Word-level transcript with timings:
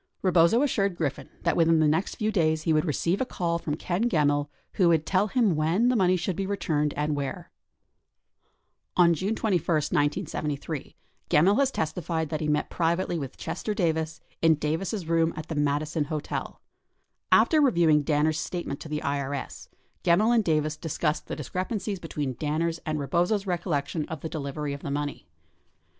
Rebozo 0.23 0.63
assured 0.63 0.95
Griffin 0.95 1.29
that 1.43 1.55
within 1.55 1.77
the 1.79 1.87
next 1.87 2.15
few 2.15 2.31
days 2.31 2.63
he 2.63 2.73
would 2.73 2.85
receive 2.85 3.21
a 3.21 3.23
call 3.23 3.59
from 3.59 3.75
Ken 3.77 4.09
Gemmill 4.09 4.49
who 4.73 4.89
would 4.89 5.05
tell 5.05 5.27
him 5.27 5.55
when 5.55 5.89
the 5.89 5.95
money 5.95 6.15
should 6.17 6.35
be 6.35 6.47
returned 6.47 6.91
and 6.97 7.15
where. 7.15 7.51
66 8.93 8.93
On 8.97 9.13
June 9.13 9.35
21, 9.35 9.63
1973, 9.67 10.95
Gemmill 11.29 11.59
has 11.59 11.69
testified 11.69 12.29
that 12.29 12.41
he 12.41 12.47
met 12.47 12.71
privately 12.71 13.19
with 13.19 13.37
Chester 13.37 13.75
Davis 13.75 14.19
in 14.41 14.55
Davis' 14.55 15.05
room 15.05 15.33
at 15.35 15.49
the 15.49 15.53
Madison 15.55 16.05
Hotel. 16.05 16.59
After 17.31 17.61
reviewing 17.61 18.01
Danner's 18.01 18.39
statement 18.39 18.79
to 18.79 18.89
the 18.89 19.01
IRS, 19.01 19.67
Gemmill 20.03 20.33
and 20.33 20.43
Davis 20.43 20.77
discussed 20.77 21.27
the 21.27 21.35
dis 21.35 21.49
crepancies 21.49 22.01
between 22.01 22.33
Danner's 22.39 22.79
and 22.87 22.97
Rebozo's 22.97 23.45
recollection 23.45 24.05
of 24.09 24.21
the 24.21 24.29
delivery 24.29 24.73
of 24.73 24.81
the 24.81 24.89
money. 24.89 25.27